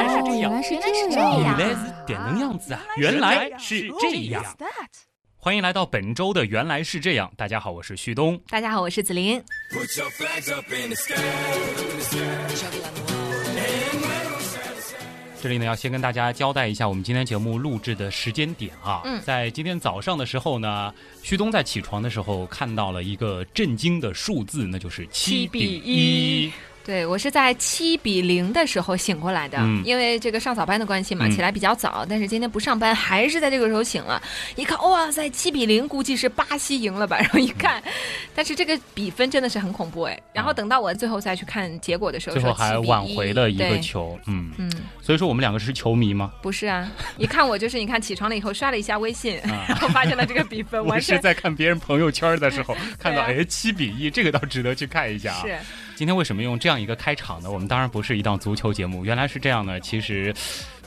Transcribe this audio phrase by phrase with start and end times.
[0.00, 0.78] 来是这样，原来是
[1.10, 2.80] 这样样原来是点能样子啊！
[2.96, 4.42] 原来是这样。
[5.36, 8.40] 欢迎来到本周的《原来是这样》，大家好，我是旭东。
[8.48, 9.42] 大家好，我是子琳。
[15.42, 19.02] 这里呢，要先跟大家交代一下我们今天节目录制的时间点啊。
[19.04, 26.52] 嗯在今天早上的时候呢，旭东在起床的时候看到了一个震惊的数字，那就是七比一比1
[26.84, 32.06] 对我是在七比零的时候醒过来的，嗯因为这个上早班的关系嘛，嗯起来比较早。
[32.08, 34.20] 但是今天不上班，还是在这个时候醒了。
[34.56, 37.18] 一看，哇塞，七比零，估计是巴西赢了吧？
[37.20, 37.82] 然后一看，
[38.34, 40.18] 但是这个比分真的是很恐怖哎。
[40.32, 44.18] 然后等到我最后再去看结果的时候，最后说7比还挽回了一个球。
[44.26, 46.32] 嗯，嗯，所以说我们两个是球迷吗？
[46.42, 55.42] 不是啊，一看我就是，你看起床了以后刷了一下微信，啊 然后发现了这个比分， 我是在看别人朋友圈的时候 看到，哎，七比一，这个倒值得去看一下啊。
[55.42, 55.58] 是
[56.00, 57.50] 今天为什么用这样一个开场呢？
[57.50, 59.78] 我们当然不是一档足球节目，原来是这样呢。
[59.78, 60.34] 其实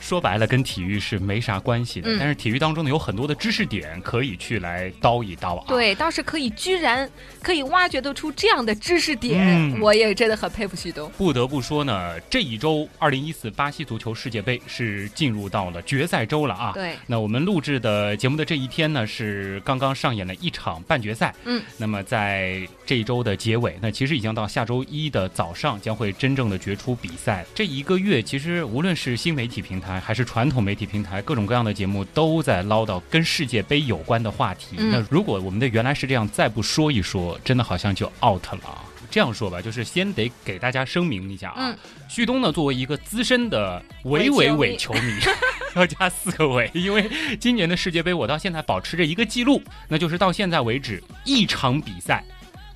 [0.00, 2.10] 说白了，跟体育是没啥关系的。
[2.10, 7.10] 嗯但是体育当中呢，有很多的知识点可以去来叨一叨啊。，对，倒是可以，居然
[7.42, 11.10] 可以挖掘得出这样的知识点，嗯我也真的很佩服旭东。
[11.18, 16.72] 不得不说呢，这一周二零一四巴西足球世界杯是进入到了决赛周了啊。
[16.72, 21.34] 对，那我们录制的节目的这一天呢，是刚刚上演了一场半决赛。
[21.44, 27.44] 嗯，那么在这一周的结尾，那其实已经到下周一的早上将会真正的决出比赛。
[27.54, 34.76] 这一个月，其实无论是新媒体平台还是传统媒体平台，各种各样的节目都在唠叨跟世界杯有关的话题。
[34.78, 38.84] 嗯那如果我们的原来是这样，再不说一说，真的好像就 out 了啊。
[39.10, 45.00] 这样说吧，就是先得给大家声明一下啊，嗯旭东呢作为一个资深的伪伪伪球迷，
[45.76, 52.24] 要加四个伪，因为今年的世界杯我到现在保持着一个记录，那就是到现在为止一场比赛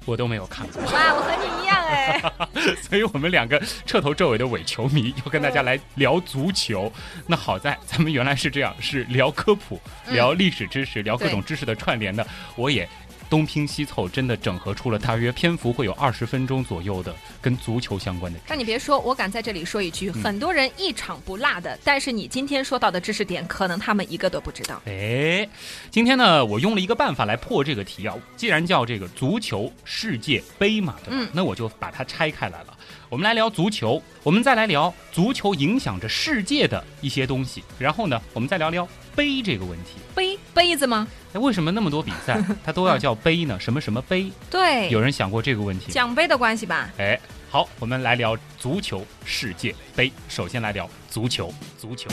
[0.04, 2.22] 我都没有看过，哇，我和你一样哎。
[2.82, 6.92] 所以我们两个彻头彻尾的伪球迷要跟大家来聊足球。
[7.26, 12.26] 那好在咱们原来是这样，是聊科普、嗯聊历史知识、聊各种知识的串联的，
[12.56, 12.88] 我也。
[13.28, 18.38] 东拼西凑，真的整合出了大约篇幅会有二十分钟左右的跟足球相关的。
[18.48, 24.80] 那你别说，我敢在这里说一句，嗯很多人一场不落的，但是你今天说到的知识点，可能他们一个都不知道。
[24.86, 25.48] 哎，
[25.90, 28.14] 今天呢，我用了一个办法来破这个题啊。
[28.36, 31.16] 既然叫这个足球世界杯嘛，对吧？
[31.20, 32.76] 嗯那我就把它拆开来了。
[33.10, 39.92] 我们来聊足球，我们再来聊足球影响着世界的一些东西，然后呢，我们再聊聊杯这个问题。
[40.14, 41.06] 杯杯子吗？
[41.32, 43.58] 哎，为什么那么多比赛 它都要叫杯呢？
[43.60, 44.30] 什么什么杯？
[44.50, 45.92] 对，有人想过这个问题？
[45.92, 46.90] 奖杯的关系吧？
[46.98, 47.18] 哎，
[47.50, 50.12] 好，我们来聊足球世界杯。
[50.28, 52.08] 首先来聊足球，足球。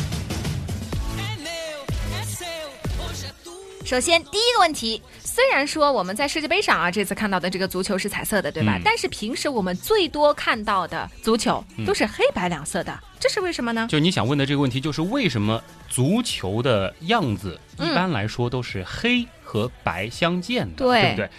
[3.86, 8.78] 首先，第一个问题，虽然说我们在世界杯上啊，这次看到的这个足球是彩色的，对吧？
[8.78, 13.88] 嗯但是平时我们最多看到的足球嗯都是黑白两色的，这是为什么呢？
[13.88, 21.30] 就你想问的这个问题，就是为什么足球的样子嗯一般来说都是黑和白相间的，对不对？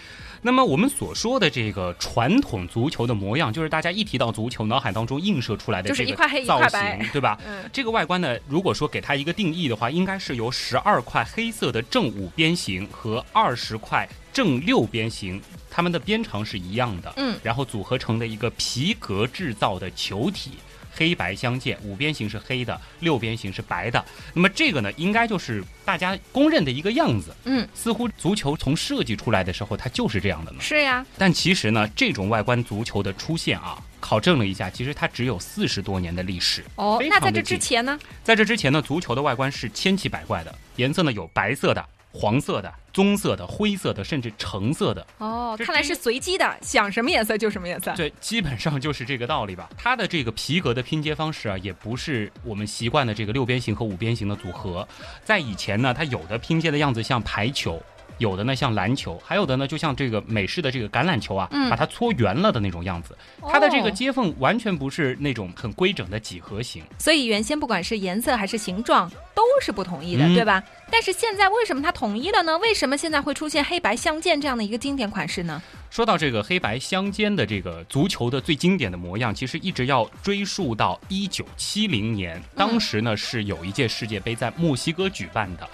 [0.41, 6.15] 那么我们所说的这个传统足球的模样，就是大家一提到足球，脑海当中映射出来的这个
[6.45, 6.79] 造型，
[7.11, 7.39] 对吧？
[7.45, 20.51] 嗯，这个外观呢，如果说给它一个定义的话，应该是由十二块黑色的正五边形和二十块正六边形，它们的边长是一样的，嗯，然后组合成的一个皮革制造的球体。
[20.97, 24.03] 黑白相间，五边形是黑的，六边形是白的。
[24.33, 27.35] 那么这个呢，应该就是大家公认的一个样子。
[27.45, 30.57] 嗯，似乎足球从设计出来的时候，它就是这样的呢。
[30.59, 36.65] 是呀，但其实呢，这种外观足球的出现啊，考证了一下，其实它只有四十多年的历史。
[36.75, 37.99] 哦，那在这之前呢？
[38.23, 41.85] 在这之前呢，足球的外观是千奇百怪的，颜色呢有白色的、
[42.19, 45.05] 黄色的、棕色的、灰色的，甚至橙色的。
[45.19, 47.93] 哦，看来是随机的，想什么颜色就什么颜色。
[47.95, 49.69] 对，基本上就是这个道理吧。
[49.77, 54.87] 它的这个皮革的拼接方式啊，也不是我们习惯的这个六边形和五边形的组合。
[55.23, 57.79] 在以前呢，它有的拼接的样子像排球。
[58.17, 63.17] 有的呢像篮球，还有的呢就像这个美式的这个橄榄球啊，嗯把它搓圆了的那种样子。
[63.47, 66.83] 它的这个哦接缝完全不是那种很规整的几何形。
[66.99, 70.63] 所以原先不管是颜色还是形状都是不统一的，嗯对吧？
[70.89, 72.57] 但是现在为什么它统一了呢？
[72.57, 75.61] 为什么现在会出现黑白相间这样的一个经典款式呢？
[75.89, 85.67] 说到这个黑白相间的这个足球的最经典的模样，其实一直要追溯到一九七零年，当时呢是有一届世界杯在墨西哥举办的。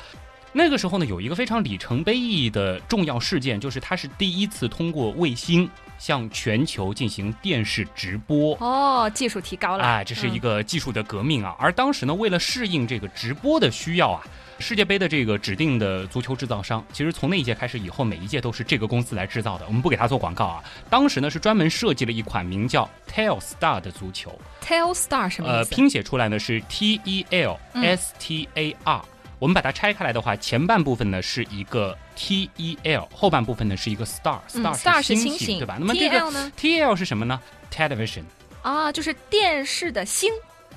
[0.55, 5.67] 那个时候呢，有一个非常里程碑意义的重要事件，就是它是第一次通过卫星
[5.97, 8.55] 向全球进行电视直播。
[8.59, 11.55] 哦，技术提高了，哎，这是一个技术的革命啊！
[11.57, 14.23] 而当时呢，为了适应这个直播的需要啊。
[14.59, 19.65] 世界杯的这个指定的足球制造商，其实从那一届开始以后，每一届都是这个公司来制造的。
[19.65, 20.63] 我们不给他做广告啊。
[20.91, 24.39] 当时呢是专门设计了一款名叫 Telstar 的足球。
[24.63, 25.69] Telstar 什么意思？
[25.71, 29.01] 呃，拼写出来呢是 T E L S T A R。
[29.43, 35.75] 我们把它拆开来的话，前半部分呢是一个 T E L，后半部分呢是一个 Star，Star 是星星，对吧？
[35.77, 37.37] 那么这个呢？T E L 是什么呢
[37.69, 38.23] ？Television。
[38.61, 40.31] 啊，就是电视的星。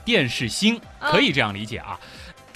[0.05, 1.97] 电视星可以这样理解啊。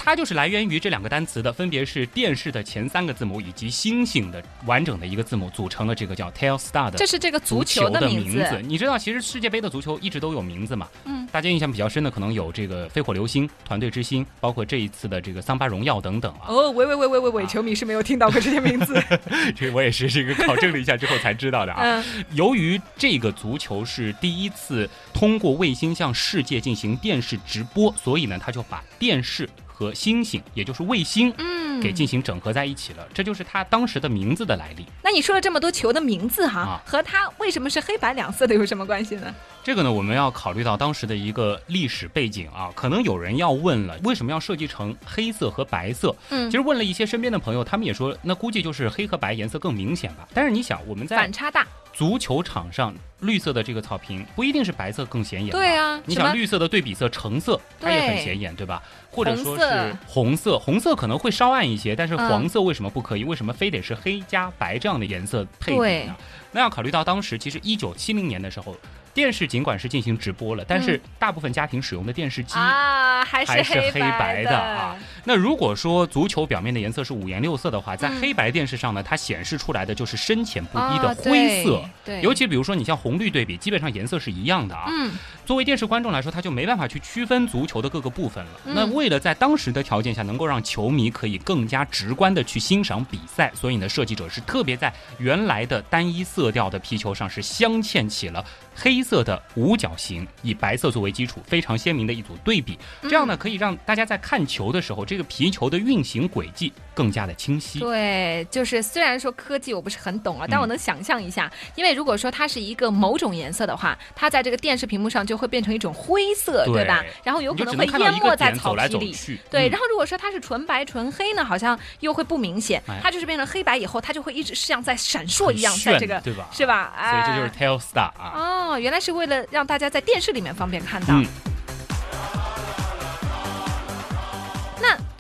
[0.02, 6.97] 它就是来源于这两个单词的，分别是电视的前三个字母以及星星的完整的一个字母组成了这个叫 Telstar 的。
[6.97, 8.62] 这是这个足球的名字。
[8.64, 10.88] 你知道，其实世界杯的足球一直都有名字嘛？
[11.05, 11.29] 嗯。
[11.31, 16.49] 大家印象比较深的可能有这个飞火流星、团队之星，包括这一次的这个桑巴荣耀等等啊。
[16.49, 19.00] 哦，喂喂喂喂喂喂，球迷是没有听到过这些名字。
[19.55, 21.82] 这我也是这个考证了一下之后才知道的啊。
[21.82, 22.25] 嗯。
[22.32, 29.46] 由于这个足球是第一次通过卫星向世界进行电视直播，所以呢，他就把电视。
[29.81, 34.85] 和星星，也就是卫星，嗯，给进行整合在一起了，这就是它当时的名字的来历。
[35.03, 39.35] 那你说了这么多球的名字哈，和它为什么是黑白两色的有什么关系呢？
[39.65, 42.71] 这个呢，我们要考虑到当时的一个历史背景啊。
[42.77, 46.15] 可能有人要问了，为什么要设计成黑色和白色？
[46.29, 50.29] 嗯，其实问了一些身边的朋友，他们也说，那估计就是黑和白颜色更明显吧。
[50.35, 51.67] 但是你想，我们在反差大。
[51.93, 58.83] 足球场上绿色的这个草坪不一定是白色更显眼，对啊，你想绿色的对比色橙色，它也很显眼，对吧？
[59.11, 63.25] 或者说是红色，红色可能会稍暗一些，但是黄色为什么不可以？
[63.25, 66.17] 为什么非得是黑加白这样的颜色配比呢？
[66.53, 68.77] 那要考虑到当时其实一九七零年的时候。
[69.12, 74.97] 电视尽管是进行直播了，但是大部分家庭使用的电视机啊还是黑白的啊。
[75.25, 81.83] 那如果说足球表面的颜色是五颜六色的话，在黑白电视上呢，它显示出来的就是深浅不一的灰色。
[82.05, 84.87] 对，尤其比如说你像红绿对比，基本上颜色是一样的啊。
[84.89, 85.13] 嗯。
[85.45, 88.51] 作为电视观众来说，他就没办法去区分足球的各个部分了。
[88.65, 98.45] 那为了在当时的条件下能够让球迷可以更加直观的去欣赏比赛，所以呢，设计者是特别在原来的单一色调的皮球上是镶嵌起了
[98.81, 102.79] 黑色的五角形，以白色作为基础，非常鲜明的一组对比。
[103.03, 107.81] 这样呢，可以让大家在看球的时候，这个皮球的运行轨迹更加的清晰。
[107.81, 115.41] 对，就是虽然说科技我不是很懂啊，但我能想象一下，因为如果说它是一个某种颜色的话，它在这个电视屏幕上就。
[115.41, 117.03] 会变成一种灰色，对吧？
[117.25, 119.17] 然后有可能会淹没在草皮里。
[119.50, 122.82] 对，然后如果说它是纯白纯黑呢，好像又会不明显。
[123.03, 126.47] 它就是变成黑白以后，它就会一直像在闪烁一样，在这个对吧？
[126.53, 126.93] 是吧？
[127.11, 128.32] 所以这就是 Telstar 啊。
[128.35, 131.14] 哦，哦原来是为了让大家在电视里面方便看到。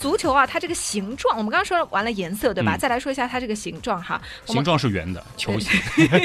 [0.00, 2.74] 足球啊，它这个形状，我们刚刚说完了颜色，对吧？
[2.74, 4.20] 再来说一下它这个形状哈。
[4.46, 5.78] 形状是圆的，球形。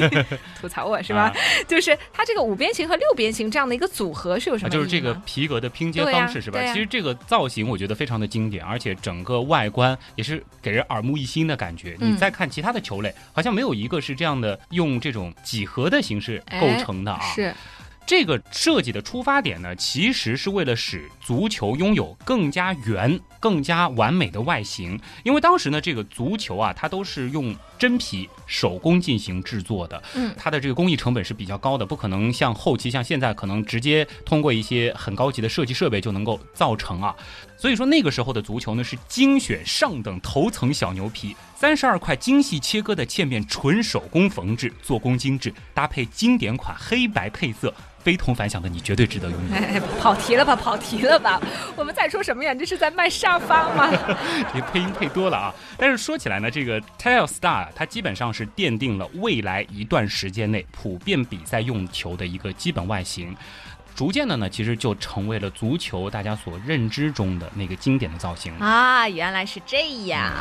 [0.61, 1.33] 吐槽我是吧？
[1.67, 4.69] 就是它这个五边形和六边形这样的一个组合是有什么？
[4.69, 6.63] 就是这个皮革的拼接方式是吧？
[6.71, 11.97] 其实这个造型我觉得非常的经典，而且整个外观也是给人耳目一新的感觉。
[11.99, 17.19] 你再看其他的球类，好像没有一个是这样的用这种几何的形式构成的啊。
[17.35, 17.53] 是。
[18.07, 24.99] 这个设计的出发点呢，其实是为了使足球拥有更加圆、更加完美的外形。
[25.23, 37.15] 因为当时呢，这个足球啊，它都是用真皮手工进行制作的，嗯，它的这个工艺成本是比较高的，不可能像后期像现在可能直接通过一些很高级的设计设备就能够造成啊。
[37.55, 47.71] 所以说那个时候的足球呢，是精选上等头层小牛皮，三十二块精细切割的切面，纯手工缝制，做工精致，搭配经典款黑白配色。
[48.05, 49.55] 非同凡响的你绝对值得拥有。
[49.55, 50.55] 哎，跑题了吧？
[50.55, 51.41] 跑题了吧？
[51.75, 52.53] 我们在说什么呀？
[52.53, 53.89] 这是在卖沙发吗？
[54.53, 55.55] 这配音配多了啊！
[55.75, 63.35] 但是说起来呢，这个 Telstar 它基本上是奠定了未来一段时间内普遍比赛用球的一个基本外形，
[63.95, 69.09] 逐渐的呢，其实就成为了足球大家所认知中的那个经典的造型啊！
[69.09, 70.31] 原来是这样。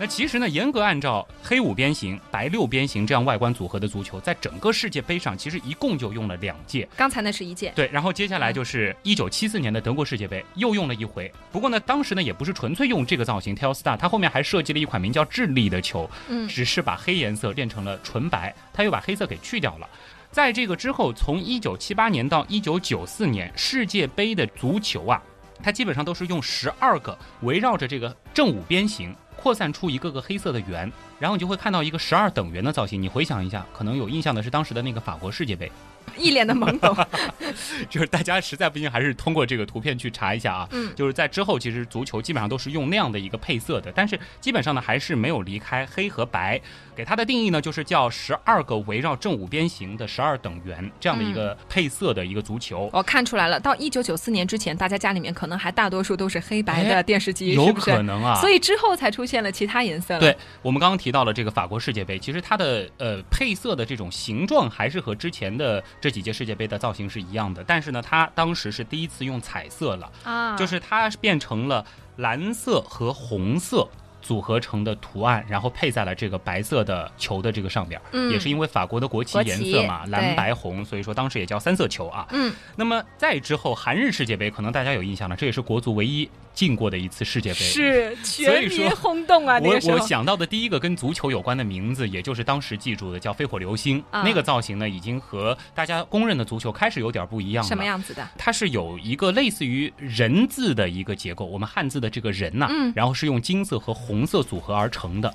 [0.00, 6.88] 那其实呢，严格按照黑五边形、白六边形这样外观组合的足球，在整个世界杯上，其实一共就用了两届。
[6.96, 7.86] 刚才那是一届，对。
[7.92, 11.30] 然后接下来就是一九七四年的德国世界杯，又用了一回。
[11.52, 19.86] 不过呢，当时呢也不是纯粹用这个造型，Telstar，它后面还设计了一款名叫智利的球，嗯，只是把黑颜色变成了纯白，它又把黑色给去掉了。
[20.30, 25.22] 在这个之后，从一九七八年到一九九四年世界杯的足球啊。
[25.62, 29.14] 它基本上都是用十二个围绕着这个正五边形。
[29.40, 33.00] 扩散出一个个黑色的圆，然后你就会看到一个十二等圆的造型。
[33.00, 35.70] 你回想一下，可能有印象的是当时的那个法国世界杯。
[36.16, 36.96] 一脸的懵懂，
[37.88, 40.68] 就是大家实在不行，还是通过这个图片去查一下啊。
[40.72, 46.60] 嗯，就是在之后，其实足球基本上都是用那样的一个配色的，但是基本上呢，还是没有离开黑和白。
[46.96, 52.90] 给它的定义呢，就是叫十二个围绕正五边形的十二等圆这样的一个配色的一个足球。
[52.92, 58.34] 我看出来了，到一九九四年之前，大家家里面可能还大多数都是黑白的电视机，有可能啊。
[58.40, 60.18] 所以之后才出现了其他颜色。
[60.18, 71.84] 对我们刚刚提到了这个法国世界杯，其实它的呃配色的这种形状还是和之前的这几届世界杯的造型是一样的，但是呢，它当时是第一次用彩色了啊，就是它变成了
[72.16, 73.86] 蓝色和红色。
[74.22, 82.26] 组合成的图案，然后配在了这个白色的球的这个上边，嗯也是因为法国的国旗颜色嘛，蓝白红，所以说当时也叫三色球啊。
[82.30, 86.30] 嗯，那么再之后韩日世界杯，可能大家有印象了，这也是国足唯一。
[86.52, 89.58] 进过的一次世界杯是全民轰动啊！
[89.62, 94.02] 我我想到的第一个跟足球有关的名字，也就是当时记住的叫“飞火流星”。
[94.12, 97.68] 那个造型呢，已经和大家公认的足球开始有点不一样了。
[97.68, 98.28] 什么样子的？
[98.36, 105.32] 它是有一个类似于人字的一个结构，我们汉字的这个人呐，然后是用金色和红色组合而成的。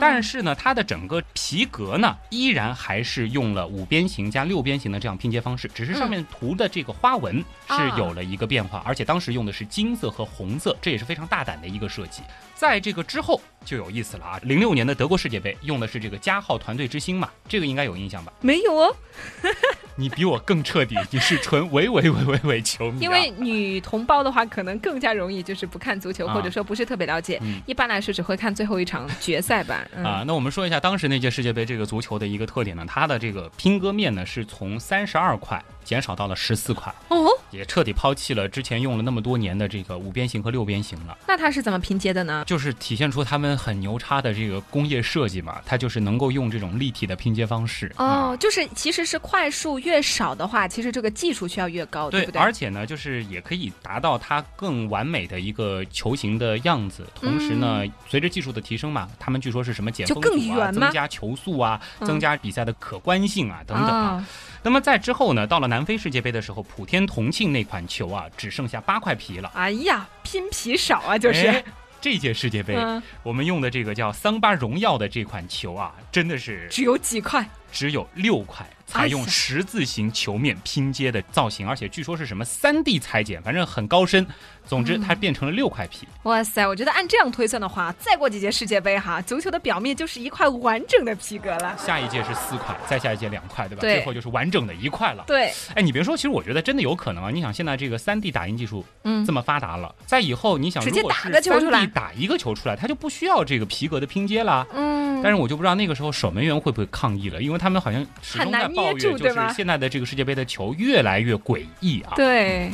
[0.00, 10.57] 但是呢，它的整个皮革呢，依然还是用了五边形加六边形的这样拼接方式，只是上面涂的这个花纹是有了一个变化，而且当时用的是金色和红。
[10.58, 12.22] 色，这也是非常大胆的一个设计。
[12.54, 14.40] 在这个之后就有意思了啊！
[14.42, 18.32] 零六年的德国世界杯用的是这个加号团队之星嘛，这个应该有印象吧？
[18.40, 18.96] 没有哦。
[19.94, 23.00] 你比我更彻底，你是纯伪伪伪伪伪球迷。
[23.00, 27.40] 因为女同胞的话，可能更加容易就是不看足球，或者说不是特别了解。
[27.66, 29.84] 一般来说只会看最后一场决赛吧。
[29.96, 41.16] 啊，那我们说一下当时那届世界杯这个足球的一个特点呢，它的这个拼割面呢是从三十二块减少到了十四块，哦，也彻底抛弃了之前用了那么多年的这个五边形和六边形了。
[41.26, 42.44] 那它是怎么拼接的呢？
[42.46, 47.90] 就是体现出他们很牛叉的这个工业设计嘛，它就是能够用这种立体的拼接方式。
[47.96, 52.38] 哦，就是其实是块数越少的话，其实这个技术需要越高，对不对？
[52.42, 57.06] 而且呢，就是也可以达到它更完美的一个球形的样子。
[57.14, 64.22] 同时呢，随着技术的提升嘛，他们据说是什么减风阻啊，增加球速啊，增加比赛的可观性啊等等啊。
[64.62, 69.50] 那么在之后呢，到了南非世界杯的时候，普天同庆那款球啊，只剩下八块皮了。
[69.54, 71.64] 哎呀，拼皮少啊，就是。
[72.00, 72.76] 这届世界杯，
[73.24, 78.64] 我们用的这个叫桑巴荣耀的这款球啊，真的是只有几块，只有六块。
[78.88, 84.26] 采用十字形球面拼接的造型，而且据说是什么三 D 裁剪，反正很高深。
[84.66, 86.06] 总之，它变成了六块皮。
[86.24, 86.66] 哇塞！
[86.66, 91.74] 我觉得按这样推算的话，再过几届世界杯哈，足球的表面就是一块完整的皮革了。
[91.78, 93.80] 下一届是四块，再下一届两块，对吧？
[93.80, 95.24] 最后就是完整的一块了。
[95.26, 95.50] 对。
[95.74, 97.30] 哎，你别说，其实我觉得真的有可能啊！
[97.30, 104.66] 你想，现在这个三 D 打印技术嗯这么发达了，在以后你想如果是三 D 打一个球出来，它就不需要这个皮革的拼接了。
[104.74, 105.22] 嗯。
[105.22, 112.12] 但是我就不知道那个时候守门员会不会抗议了，因为他们好像始终在抱怨，就是现在的这个世界杯的球越来越诡异啊。
[112.14, 112.70] 对。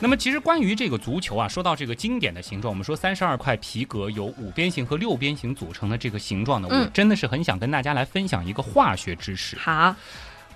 [0.00, 9.56] 那么，其实关于这个足球啊，说到这个经典的形状，我们说三十二块皮革由五边形和六边形组成的这个形状呢，我真的是很想跟大家来分享一个化学知识。
[9.56, 9.96] 好，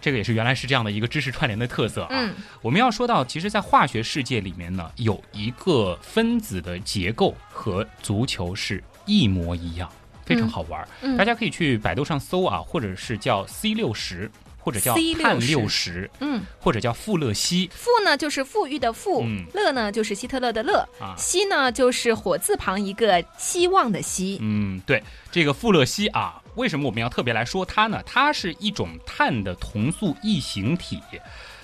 [0.02, 2.30] 这个也是原来是这样的一个知识串联的特色啊。
[2.60, 9.90] 我们要说到，其实，在化学世界里面呢，有一个分子的结构和足球是一模一样，
[10.28, 10.86] 非常好玩。
[11.16, 14.30] 大家可以去百度上搜啊，或者是叫 C 六十。
[14.60, 17.70] 或者叫碳六十，嗯，或者叫富勒烯。
[17.72, 24.36] 富呢就是富裕的富，勒呢就是希特勒的勒，烯呢就是火字旁一个希望的希。
[24.42, 28.02] 嗯，对，这个富勒烯啊，为什么我们要特别来说它呢？
[28.04, 31.00] 它是一种碳的同素异形体，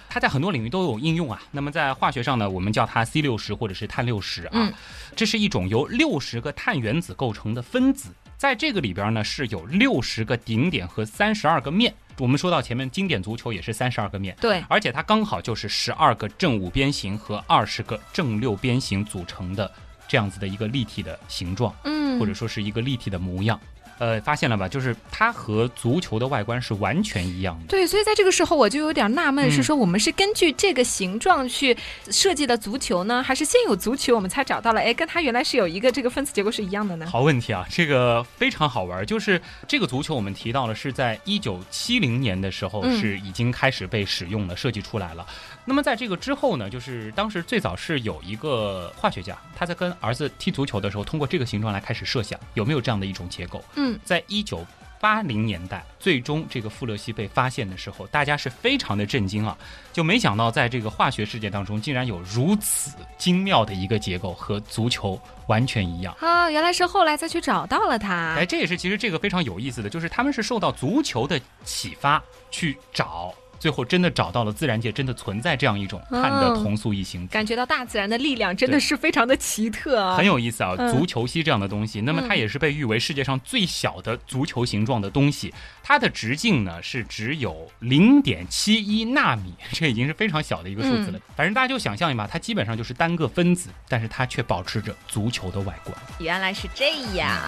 [0.08, 1.42] 它在很多领域都有应用啊。
[1.50, 4.72] 那么在化学上呢，我们叫它 C 六十或者是碳六十啊。
[5.14, 8.08] 这是一种由六十个碳原子构成的分子，
[8.44, 11.94] 在这个里边呢是有六十个顶点和三十二个面。
[12.18, 19.72] 我们说到前面，经典足球也是三十二个面，对，而且它刚好就是十二个正五边形和二十个正六边形组成的
[20.06, 23.58] 这样子的一个立体的形状，嗯，或者说是一个立体的模样。
[23.98, 24.68] 呃，发现了吧？
[24.68, 27.66] 就是它和足球的外观是完全一样的。
[27.68, 31.76] 对，所以在这个时候我就有点纳闷，是说我们是根据这个形状去
[32.10, 34.80] 设计的足球呢，还是现有足球我们才找到了？
[34.80, 37.06] 哎，跟它原来是有一个这个分子结构是一样的呢？
[37.10, 39.04] 好问题啊，这个非常好玩。
[39.04, 45.26] 就是这个足球我们提到了是在一九七零年的时候是已经开始被使用了，设计出来了。
[45.66, 53.64] 那么在这个之后呢，就是当时最早是有一个化学家，他在跟儿子踢足球的时候，通过这个形状来开始设想有没有这样的一种结构。
[53.76, 54.64] 嗯，在一九
[55.00, 59.56] 八零年代，最终这个富勒烯被发现的时候，大家是非常的震惊啊！
[59.92, 66.48] 就没想到在这个化学世界当中，竟然有如此精妙的一个结构，和足球完全一样啊！
[66.50, 68.34] 原来是后来再去找到了它。
[68.38, 73.34] 哎，这也是其实这个非常有意思的，就是他们是受到足球的启发去找。
[73.58, 80.76] 最后真的找到了自然界真的存在这样一种碳的同素异形，感觉到大自然的力量真的是非常的奇特啊，很有意思啊！
[80.90, 91.18] 足球膝这样的东西，那么它也是被誉为世界上最小的足球形状的东西，它的直径呢是只有零点七一纳米，这已经是非常小的一个数字了。
[91.36, 95.96] 反正大家就想象一下，它基本上就是单个分子，但是它却保持着足球的外观。
[96.18, 97.38] 原来是这样。